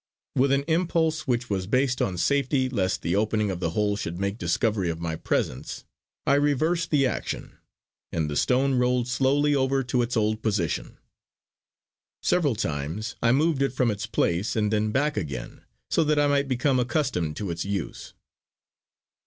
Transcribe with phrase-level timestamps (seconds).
[0.35, 4.17] With an impulse which was based on safety, lest the opening of the hole should
[4.19, 5.83] make discovery of my presence,
[6.25, 7.59] I reversed the action;
[8.11, 10.97] and the stone rolled slowly over to its old position.
[12.23, 15.61] Several times I moved it from its place and then back again,
[15.91, 18.15] so that I might become accustomed to its use.